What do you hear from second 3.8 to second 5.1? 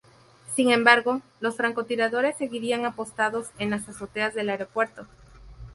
azoteas del aeropuerto.